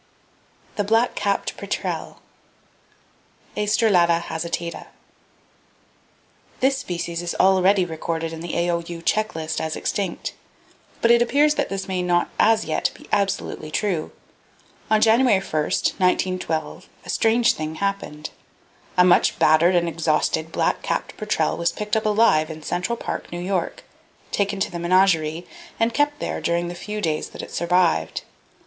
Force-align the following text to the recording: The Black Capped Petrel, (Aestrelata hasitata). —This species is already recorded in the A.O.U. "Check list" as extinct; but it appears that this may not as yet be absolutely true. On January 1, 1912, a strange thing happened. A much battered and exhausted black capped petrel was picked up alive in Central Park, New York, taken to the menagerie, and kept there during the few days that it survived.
The 0.77 0.83
Black 0.83 1.13
Capped 1.13 1.55
Petrel, 1.57 2.21
(Aestrelata 3.55 4.19
hasitata). 4.29 4.87
—This 6.59 6.79
species 6.79 7.21
is 7.21 7.35
already 7.39 7.85
recorded 7.85 8.33
in 8.33 8.39
the 8.39 8.55
A.O.U. 8.57 9.03
"Check 9.03 9.35
list" 9.35 9.61
as 9.61 9.75
extinct; 9.75 10.33
but 11.03 11.11
it 11.11 11.21
appears 11.21 11.53
that 11.53 11.69
this 11.69 11.87
may 11.87 12.01
not 12.01 12.29
as 12.39 12.65
yet 12.65 12.89
be 12.95 13.07
absolutely 13.11 13.69
true. 13.69 14.11
On 14.89 14.99
January 14.99 15.37
1, 15.39 15.51
1912, 15.61 16.89
a 17.05 17.09
strange 17.11 17.53
thing 17.53 17.75
happened. 17.75 18.31
A 18.97 19.05
much 19.05 19.37
battered 19.37 19.75
and 19.75 19.87
exhausted 19.87 20.51
black 20.51 20.81
capped 20.81 21.15
petrel 21.15 21.57
was 21.57 21.71
picked 21.71 21.95
up 21.95 22.07
alive 22.07 22.49
in 22.49 22.63
Central 22.63 22.97
Park, 22.97 23.31
New 23.31 23.37
York, 23.39 23.83
taken 24.31 24.59
to 24.61 24.71
the 24.71 24.79
menagerie, 24.79 25.45
and 25.79 25.93
kept 25.93 26.17
there 26.17 26.41
during 26.41 26.69
the 26.69 26.73
few 26.73 27.01
days 27.01 27.29
that 27.29 27.43
it 27.43 27.51
survived. 27.51 28.23